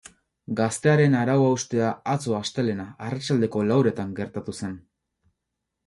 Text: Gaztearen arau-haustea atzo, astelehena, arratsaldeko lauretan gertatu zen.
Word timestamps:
Gaztearen 0.59 1.17
arau-haustea 1.19 1.91
atzo, 2.15 2.35
astelehena, 2.39 2.89
arratsaldeko 3.09 3.65
lauretan 3.71 4.19
gertatu 4.23 4.61
zen. 4.63 4.77